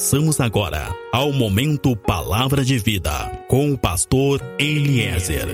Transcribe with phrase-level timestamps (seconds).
[0.00, 3.10] Passamos agora ao momento Palavra de Vida
[3.46, 5.46] com o pastor Eliezer.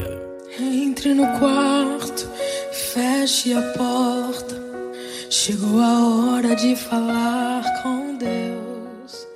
[0.57, 2.31] Entre no quarto,
[2.71, 4.55] feche a porta.
[5.29, 9.27] Chegou a hora de falar com Deus.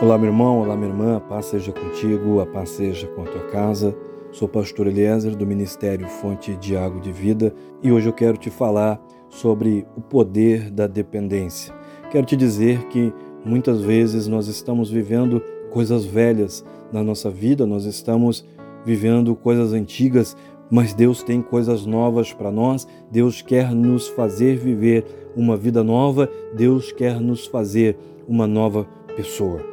[0.00, 3.26] Olá, meu irmão, olá, minha irmã, a paz seja contigo, a paz seja com a
[3.26, 3.94] tua casa.
[4.32, 8.48] Sou pastor Eliezer do Ministério Fonte de Água de Vida e hoje eu quero te
[8.48, 11.74] falar sobre o poder da dependência.
[12.10, 13.12] Quero te dizer que
[13.44, 18.42] muitas vezes nós estamos vivendo coisas velhas na nossa vida, nós estamos
[18.86, 20.34] vivendo coisas antigas,
[20.70, 22.88] mas Deus tem coisas novas para nós.
[23.10, 25.04] Deus quer nos fazer viver
[25.36, 29.71] uma vida nova, Deus quer nos fazer uma nova pessoa.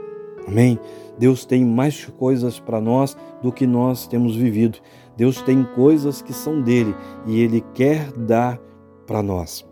[0.49, 0.79] Amém?
[1.19, 4.79] Deus tem mais coisas para nós do que nós temos vivido.
[5.15, 6.95] Deus tem coisas que são dele
[7.27, 8.59] e ele quer dar
[9.05, 9.63] para nós.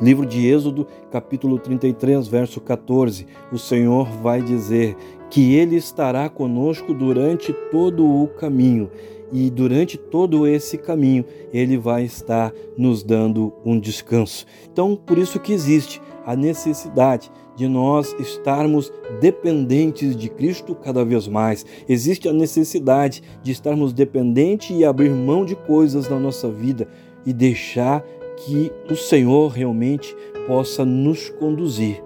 [0.00, 3.26] Livro de Êxodo, capítulo 33, verso 14.
[3.52, 4.96] O Senhor vai dizer
[5.28, 8.90] que ele estará conosco durante todo o caminho
[9.30, 14.46] e durante todo esse caminho ele vai estar nos dando um descanso.
[14.72, 21.26] Então, por isso que existe a necessidade de nós estarmos dependentes de Cristo cada vez
[21.26, 21.66] mais.
[21.88, 26.86] Existe a necessidade de estarmos dependentes e abrir mão de coisas na nossa vida
[27.26, 28.04] e deixar
[28.36, 30.14] que o Senhor realmente
[30.46, 32.00] possa nos conduzir.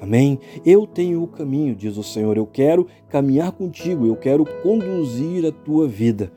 [0.00, 0.38] Amém?
[0.64, 2.36] Eu tenho o caminho, diz o Senhor.
[2.36, 6.32] Eu quero caminhar contigo, eu quero conduzir a tua vida.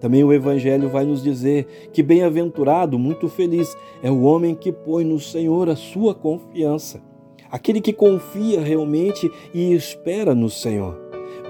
[0.00, 5.04] Também o Evangelho vai nos dizer que bem-aventurado, muito feliz, é o homem que põe
[5.04, 7.07] no Senhor a sua confiança
[7.50, 10.98] aquele que confia realmente e espera no Senhor.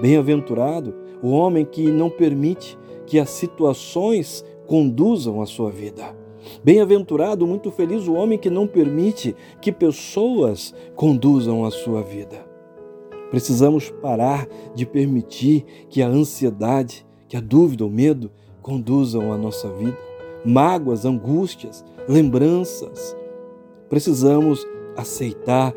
[0.01, 6.15] Bem-aventurado o homem que não permite que as situações conduzam a sua vida.
[6.63, 12.47] Bem-aventurado, muito feliz o homem que não permite que pessoas conduzam a sua vida.
[13.29, 18.31] Precisamos parar de permitir que a ansiedade, que a dúvida, o medo
[18.61, 19.97] conduzam a nossa vida.
[20.45, 23.15] Mágoas, angústias, lembranças.
[23.89, 24.65] Precisamos
[24.95, 25.73] aceitar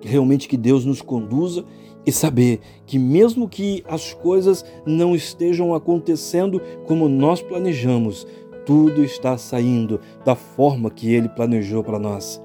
[0.00, 1.64] realmente que Deus nos conduza
[2.06, 8.26] e saber que, mesmo que as coisas não estejam acontecendo como nós planejamos,
[8.64, 12.40] tudo está saindo da forma que Ele planejou para nós.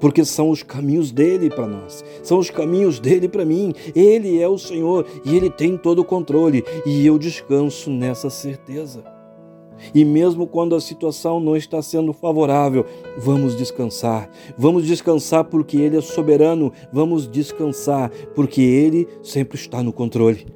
[0.00, 3.72] Porque são os caminhos dele para nós, são os caminhos dele para mim.
[3.94, 9.17] Ele é o Senhor e ele tem todo o controle, e eu descanso nessa certeza.
[9.94, 12.84] E mesmo quando a situação não está sendo favorável,
[13.16, 14.30] vamos descansar.
[14.56, 16.72] Vamos descansar porque Ele é soberano.
[16.92, 20.46] Vamos descansar porque Ele sempre está no controle.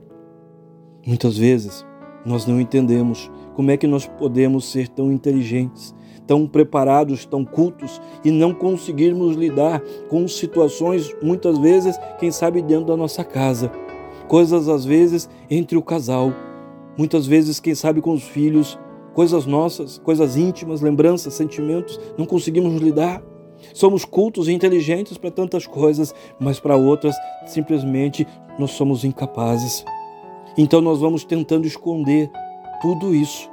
[1.07, 1.85] Muitas vezes
[2.25, 5.95] nós não entendemos como é que nós podemos ser tão inteligentes,
[6.27, 12.87] tão preparados, tão cultos e não conseguirmos lidar com situações, muitas vezes, quem sabe, dentro
[12.87, 13.71] da nossa casa.
[14.29, 16.33] Coisas, às vezes, entre o casal.
[16.97, 18.79] Muitas vezes, quem sabe, com os filhos
[19.15, 23.23] coisas nossas, coisas íntimas, lembranças, sentimentos, não conseguimos lidar.
[23.73, 27.15] Somos cultos e inteligentes para tantas coisas, mas para outras
[27.47, 28.27] simplesmente
[28.59, 29.85] nós somos incapazes.
[30.57, 32.31] Então nós vamos tentando esconder
[32.81, 33.51] tudo isso.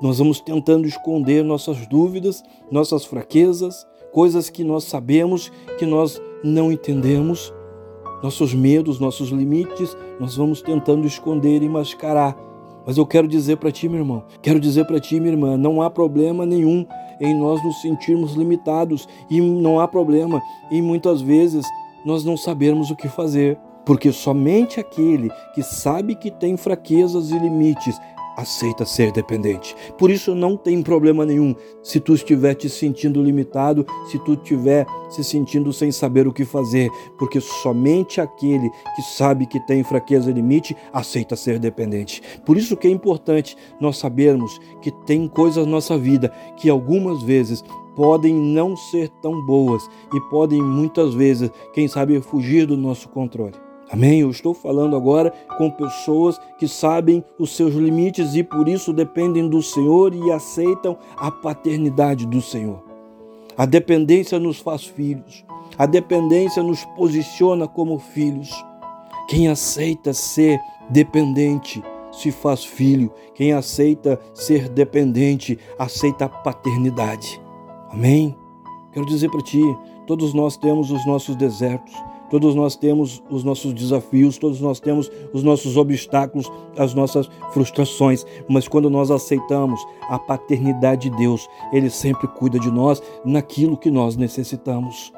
[0.00, 6.70] Nós vamos tentando esconder nossas dúvidas, nossas fraquezas, coisas que nós sabemos que nós não
[6.72, 7.52] entendemos,
[8.22, 12.36] nossos medos, nossos limites, nós vamos tentando esconder e mascarar
[12.86, 15.82] mas eu quero dizer para ti, meu irmão, quero dizer para ti, minha irmã, não
[15.82, 16.86] há problema nenhum
[17.20, 21.66] em nós nos sentirmos limitados e não há problema em muitas vezes
[22.04, 27.38] nós não sabermos o que fazer, porque somente aquele que sabe que tem fraquezas e
[27.38, 28.00] limites
[28.36, 29.74] aceita ser dependente.
[29.98, 34.86] Por isso não tem problema nenhum se tu estiver te sentindo limitado, se tu estiver
[35.08, 40.30] se sentindo sem saber o que fazer, porque somente aquele que sabe que tem fraqueza
[40.30, 42.22] e limite aceita ser dependente.
[42.44, 47.22] Por isso que é importante nós sabermos que tem coisas na nossa vida que algumas
[47.22, 47.62] vezes
[47.94, 53.65] podem não ser tão boas e podem muitas vezes, quem sabe, fugir do nosso controle.
[53.90, 54.20] Amém?
[54.20, 59.48] Eu estou falando agora com pessoas que sabem os seus limites e por isso dependem
[59.48, 62.82] do Senhor e aceitam a paternidade do Senhor.
[63.56, 65.44] A dependência nos faz filhos,
[65.78, 68.50] a dependência nos posiciona como filhos.
[69.28, 70.58] Quem aceita ser
[70.90, 71.82] dependente
[72.12, 77.40] se faz filho, quem aceita ser dependente aceita a paternidade.
[77.90, 78.36] Amém?
[78.92, 79.62] Quero dizer para ti,
[80.06, 81.94] todos nós temos os nossos desertos,
[82.30, 88.24] todos nós temos os nossos desafios, todos nós temos os nossos obstáculos, as nossas frustrações,
[88.48, 93.90] mas quando nós aceitamos a paternidade de Deus, Ele sempre cuida de nós naquilo que
[93.90, 95.12] nós necessitamos.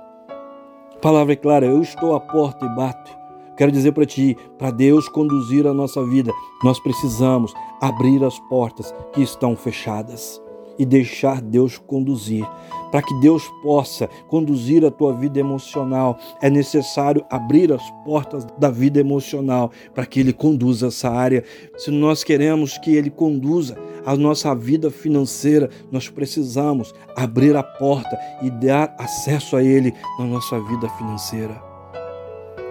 [0.95, 3.17] A palavra é clara: eu estou à porta e bato.
[3.57, 6.33] Quero dizer para ti, para Deus conduzir a nossa vida,
[6.63, 10.41] nós precisamos abrir as portas que estão fechadas
[10.79, 12.47] e deixar Deus conduzir.
[12.91, 18.71] Para que Deus possa conduzir a tua vida emocional, é necessário abrir as portas da
[18.71, 21.45] vida emocional para que Ele conduza essa área.
[21.77, 23.77] Se nós queremos que Ele conduza
[24.07, 30.25] a nossa vida financeira, nós precisamos abrir a porta e dar acesso a Ele na
[30.25, 31.61] nossa vida financeira.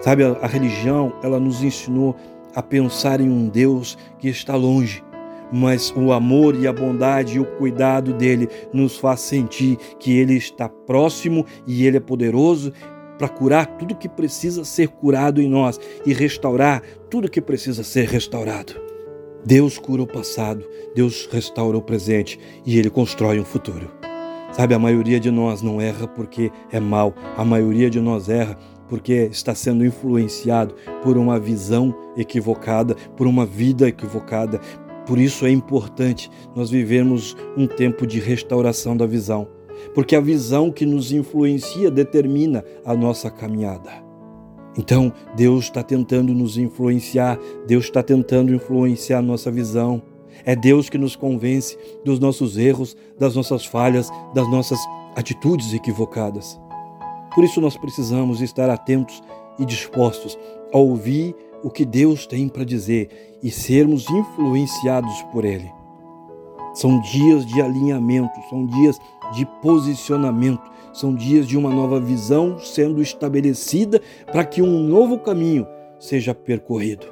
[0.00, 2.16] Sabe, a, a religião, ela nos ensinou
[2.54, 5.02] a pensar em um Deus que está longe,
[5.52, 10.34] mas o amor e a bondade e o cuidado dele nos faz sentir que ele
[10.34, 12.72] está próximo e ele é poderoso
[13.18, 18.08] para curar tudo que precisa ser curado em nós e restaurar tudo que precisa ser
[18.08, 18.74] restaurado.
[19.44, 20.64] Deus cura o passado,
[20.94, 23.90] Deus restaura o presente e ele constrói um futuro.
[24.52, 28.58] Sabe, a maioria de nós não erra porque é mal, a maioria de nós erra
[28.88, 34.60] porque está sendo influenciado por uma visão equivocada, por uma vida equivocada.
[35.08, 39.48] Por isso é importante nós vivermos um tempo de restauração da visão,
[39.94, 43.90] porque a visão que nos influencia determina a nossa caminhada.
[44.76, 50.02] Então, Deus está tentando nos influenciar, Deus está tentando influenciar a nossa visão.
[50.44, 54.78] É Deus que nos convence dos nossos erros, das nossas falhas, das nossas
[55.16, 56.60] atitudes equivocadas.
[57.34, 59.22] Por isso nós precisamos estar atentos
[59.58, 60.38] e dispostos
[60.70, 65.70] a ouvir o que Deus tem para dizer e sermos influenciados por Ele.
[66.74, 68.98] São dias de alinhamento, são dias
[69.32, 70.62] de posicionamento,
[70.92, 75.66] são dias de uma nova visão sendo estabelecida para que um novo caminho
[75.98, 77.06] seja percorrido.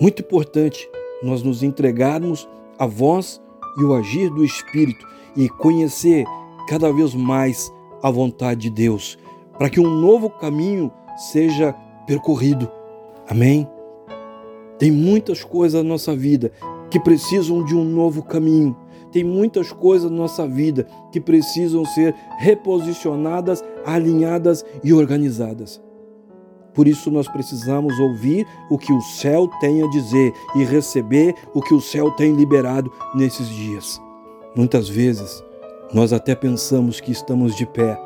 [0.00, 0.88] Muito importante
[1.22, 3.40] nós nos entregarmos à voz
[3.78, 5.06] e o agir do Espírito
[5.36, 6.24] e conhecer
[6.66, 9.18] cada vez mais a vontade de Deus,
[9.58, 10.90] para que um novo caminho
[11.30, 11.74] seja
[12.06, 12.79] percorrido.
[13.30, 13.68] Amém?
[14.76, 16.50] Tem muitas coisas na nossa vida
[16.90, 18.76] que precisam de um novo caminho.
[19.12, 25.80] Tem muitas coisas na nossa vida que precisam ser reposicionadas, alinhadas e organizadas.
[26.74, 31.62] Por isso nós precisamos ouvir o que o céu tem a dizer e receber o
[31.62, 34.00] que o céu tem liberado nesses dias.
[34.56, 35.40] Muitas vezes
[35.92, 37.96] nós até pensamos que estamos de pé,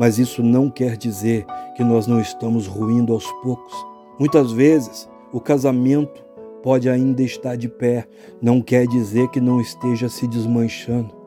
[0.00, 3.93] mas isso não quer dizer que nós não estamos ruindo aos poucos.
[4.18, 6.24] Muitas vezes o casamento
[6.62, 8.06] pode ainda estar de pé,
[8.40, 11.24] não quer dizer que não esteja se desmanchando.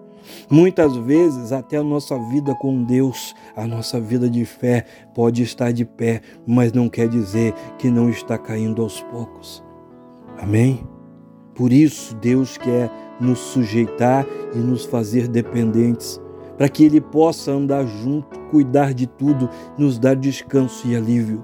[0.49, 5.71] Muitas vezes, até a nossa vida com Deus, a nossa vida de fé pode estar
[5.71, 9.63] de pé, mas não quer dizer que não está caindo aos poucos.
[10.37, 10.85] Amém?
[11.55, 16.21] Por isso, Deus quer nos sujeitar e nos fazer dependentes,
[16.57, 21.43] para que Ele possa andar junto, cuidar de tudo, nos dar descanso e alívio.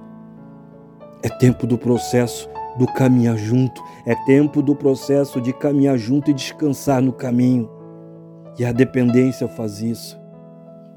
[1.23, 6.33] É tempo do processo do caminhar junto, é tempo do processo de caminhar junto e
[6.33, 7.69] descansar no caminho.
[8.59, 10.21] E a dependência faz isso.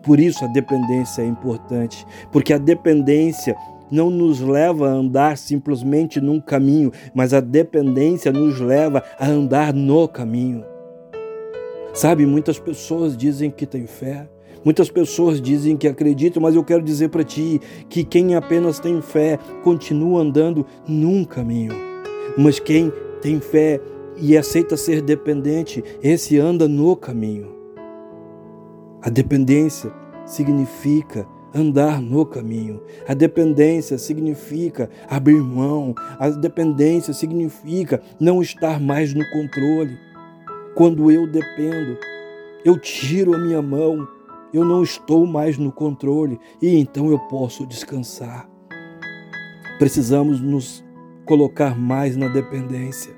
[0.03, 3.57] Por isso a dependência é importante, porque a dependência
[3.91, 9.73] não nos leva a andar simplesmente num caminho, mas a dependência nos leva a andar
[9.73, 10.65] no caminho.
[11.95, 14.29] Sabe, muitas pessoas dizem que têm fé,
[14.67, 19.01] muitas pessoas dizem que acreditam, mas eu quero dizer para ti que quem apenas tem
[19.01, 21.73] fé continua andando num caminho.
[22.37, 22.93] Mas quem
[23.23, 23.81] tem fé
[24.17, 27.55] e aceita ser dependente, esse anda no caminho.
[29.01, 29.93] A dependência
[30.25, 32.83] significa andar no caminho.
[33.07, 35.95] A dependência significa abrir mão.
[36.19, 39.97] A dependência significa não estar mais no controle.
[40.75, 41.97] Quando eu dependo,
[42.65, 44.09] eu tiro a minha mão,
[44.57, 48.49] eu não estou mais no controle e então eu posso descansar.
[49.79, 50.85] Precisamos nos
[51.27, 53.15] colocar mais na dependência.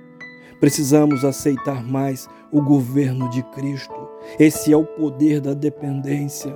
[0.59, 3.95] Precisamos aceitar mais o governo de Cristo.
[4.41, 6.53] Esse é o poder da dependência.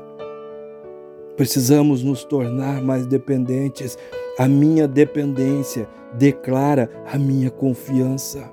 [1.36, 3.96] Precisamos nos tornar mais dependentes.
[4.38, 8.50] A minha dependência declara a minha confiança.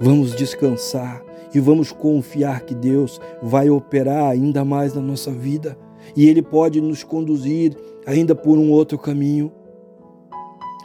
[0.00, 1.22] Vamos descansar
[1.54, 5.76] e vamos confiar que Deus vai operar ainda mais na nossa vida
[6.16, 9.52] e Ele pode nos conduzir ainda por um outro caminho.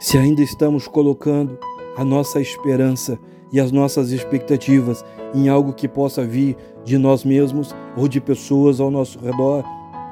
[0.00, 1.58] Se ainda estamos colocando
[1.96, 3.18] a nossa esperança
[3.52, 8.80] e as nossas expectativas em algo que possa vir de nós mesmos ou de pessoas
[8.80, 9.64] ao nosso redor,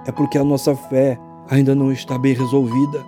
[0.07, 3.05] é porque a nossa fé ainda não está bem resolvida.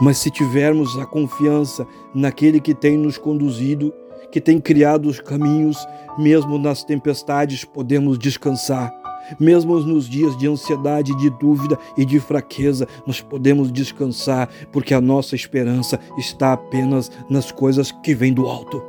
[0.00, 3.92] Mas se tivermos a confiança naquele que tem nos conduzido,
[4.30, 5.86] que tem criado os caminhos,
[6.18, 8.92] mesmo nas tempestades podemos descansar.
[9.38, 15.00] Mesmo nos dias de ansiedade, de dúvida e de fraqueza, nós podemos descansar, porque a
[15.00, 18.82] nossa esperança está apenas nas coisas que vêm do alto.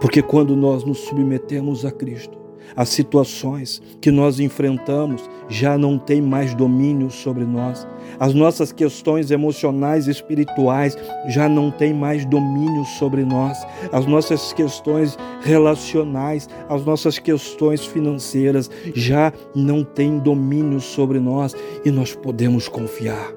[0.00, 2.41] Porque quando nós nos submetemos a Cristo,
[2.76, 7.86] as situações que nós enfrentamos já não têm mais domínio sobre nós.
[8.18, 10.96] As nossas questões emocionais e espirituais
[11.28, 13.58] já não têm mais domínio sobre nós.
[13.90, 21.54] As nossas questões relacionais, as nossas questões financeiras já não têm domínio sobre nós
[21.84, 23.32] e nós podemos confiar.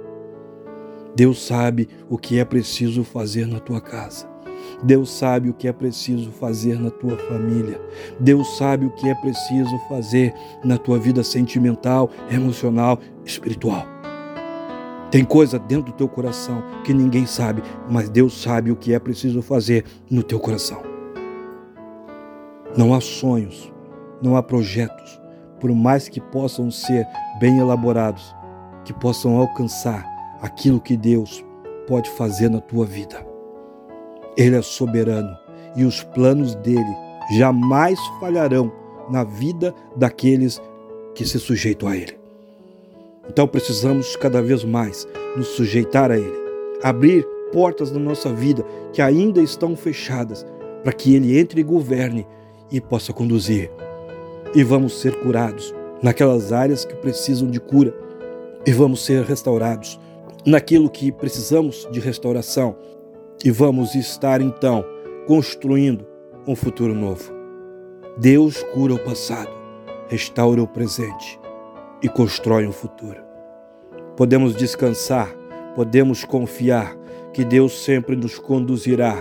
[1.16, 4.35] Deus sabe o que é preciso fazer na tua casa.
[4.84, 7.80] Deus sabe o que é preciso fazer na tua família.
[8.20, 13.86] Deus sabe o que é preciso fazer na tua vida sentimental, emocional, espiritual.
[15.12, 19.00] Tem coisa dentro do teu coração que ninguém sabe, mas Deus sabe o que é
[19.00, 20.82] preciso fazer no teu coração.
[22.76, 23.72] Não há sonhos,
[24.22, 25.22] não há projetos,
[25.60, 27.08] por mais que possam ser
[27.40, 28.36] bem elaborados,
[28.84, 30.06] que possam alcançar
[30.42, 31.44] aquilo que Deus
[31.88, 33.35] pode fazer na tua vida.
[34.38, 35.38] Ele é soberano
[35.76, 36.96] e os planos dele
[37.38, 38.72] jamais falharão
[39.10, 40.62] na vida daqueles
[41.14, 42.18] que se sujeitam a ele.
[43.30, 46.38] Então precisamos cada vez mais nos sujeitar a ele,
[46.84, 48.64] abrir portas na nossa vida
[48.94, 50.46] que ainda estão fechadas,
[50.84, 52.28] para que ele entre e governe
[52.72, 53.72] e possa conduzir.
[54.54, 57.94] E vamos ser curados naquelas áreas que precisam de cura,
[58.66, 60.00] e vamos ser restaurados
[60.46, 62.76] naquilo que precisamos de restauração,
[63.44, 64.84] e vamos estar então
[65.28, 66.06] construindo
[66.48, 67.32] um futuro novo.
[68.18, 69.52] Deus cura o passado,
[70.08, 71.40] restaura o presente
[72.02, 73.24] e constrói um futuro.
[74.16, 75.30] Podemos descansar,
[75.76, 76.96] podemos confiar
[77.34, 79.18] que Deus sempre nos conduzirá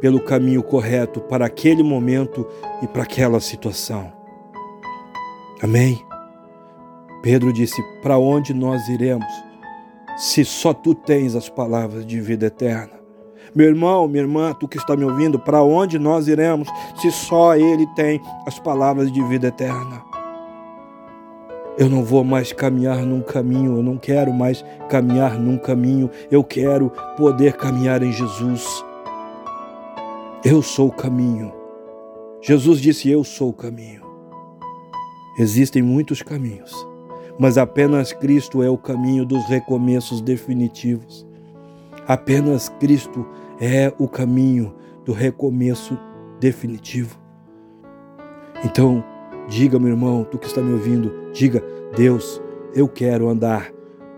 [0.00, 2.46] pelo caminho correto para aquele momento
[2.82, 4.12] e para aquela situação.
[5.62, 6.02] Amém?
[7.22, 9.26] Pedro disse: Para onde nós iremos
[10.16, 12.97] se só tu tens as palavras de vida eterna?
[13.54, 17.56] Meu irmão, minha irmã, tu que está me ouvindo, para onde nós iremos se só
[17.56, 20.02] Ele tem as palavras de vida eterna?
[21.78, 26.42] Eu não vou mais caminhar num caminho, eu não quero mais caminhar num caminho, eu
[26.42, 28.84] quero poder caminhar em Jesus.
[30.44, 31.52] Eu sou o caminho.
[32.40, 34.02] Jesus disse: Eu sou o caminho.
[35.38, 36.74] Existem muitos caminhos,
[37.38, 41.27] mas apenas Cristo é o caminho dos recomeços definitivos.
[42.08, 43.26] Apenas Cristo
[43.60, 44.74] é o caminho
[45.04, 45.98] do recomeço
[46.40, 47.20] definitivo.
[48.64, 49.04] Então,
[49.46, 51.62] diga, meu irmão, tu que está me ouvindo, diga:
[51.94, 52.40] Deus,
[52.74, 53.70] eu quero andar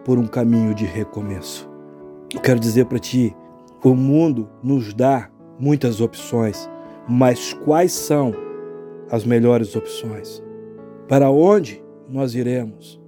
[0.04, 1.68] por um caminho de recomeço.
[2.32, 3.36] Eu quero dizer para ti:
[3.82, 5.28] o mundo nos dá
[5.58, 6.70] muitas opções,
[7.08, 8.32] mas quais são
[9.10, 10.40] as melhores opções?
[11.08, 13.00] Para onde nós iremos?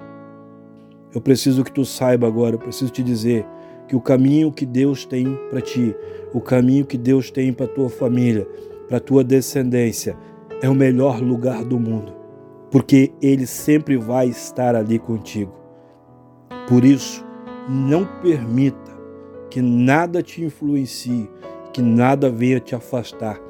[1.15, 3.47] Eu preciso que tu saiba agora, eu preciso te dizer
[3.89, 5.95] que o caminho que Deus tem para ti,
[6.33, 8.47] o caminho que Deus tem para tua família,
[8.89, 10.17] para tua descendência,
[10.61, 12.13] é o melhor lugar do mundo,
[12.71, 15.53] porque Ele sempre vai estar ali contigo.
[16.69, 17.25] Por isso,
[17.69, 18.93] não permita
[19.51, 21.29] que nada te influencie,
[21.73, 23.41] que nada venha te afastar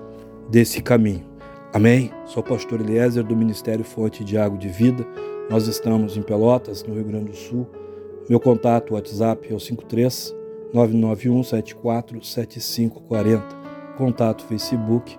[0.48, 1.24] desse caminho.
[1.72, 2.10] Amém?
[2.26, 5.06] Sou o pastor Eliezer do Ministério Fonte de Água de Vida.
[5.48, 7.66] Nós estamos em Pelotas, no Rio Grande do Sul
[8.28, 10.34] meu contato WhatsApp é o 53
[10.72, 13.62] 991 74 7540.
[13.98, 15.18] Contato Facebook,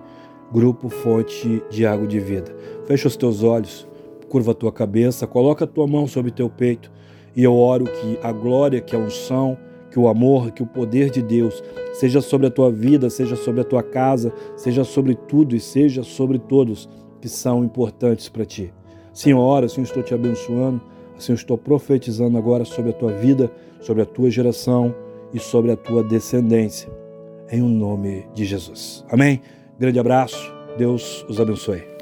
[0.50, 2.54] Grupo Fonte de Água de Vida.
[2.86, 3.86] Fecha os teus olhos,
[4.28, 6.90] curva a tua cabeça, coloca a tua mão sobre teu peito
[7.36, 9.58] e eu oro que a glória, que a unção,
[9.90, 13.60] que o amor, que o poder de Deus seja sobre a tua vida, seja sobre
[13.60, 16.88] a tua casa, seja sobre tudo e seja sobre todos
[17.20, 18.72] que são importantes para ti.
[19.12, 20.80] Senhor, assim estou te abençoando
[21.16, 24.94] Assim eu estou profetizando agora sobre a tua vida, sobre a tua geração
[25.32, 26.88] e sobre a tua descendência.
[27.50, 29.04] Em o um nome de Jesus.
[29.10, 29.40] Amém?
[29.78, 30.52] Grande abraço.
[30.76, 31.93] Deus os abençoe.